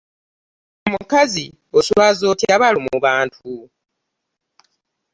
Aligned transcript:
Omukazi 0.85 1.45
oswaza 1.77 2.23
otya 2.33 2.55
balo 2.61 2.79
mu 2.87 2.95
bantu! 3.05 3.51